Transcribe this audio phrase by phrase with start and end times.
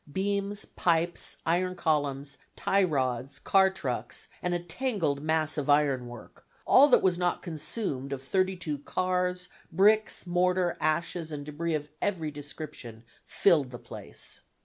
[0.11, 6.43] Beams, pipes, iron columns, tie rods, car trucks, and a tangled mass of iron work;
[6.65, 12.31] all that was not consumed of 32 cars, bricks, mortar, ashes, and debris of every
[12.31, 14.41] description filled the place.